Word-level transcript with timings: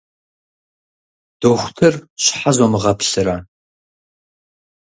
Дохутыр 1.39 1.95
щхьэ 2.23 2.51
зомыгъэплърэ? 2.55 3.35